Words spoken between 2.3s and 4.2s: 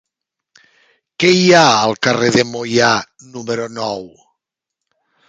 de Moià número nou?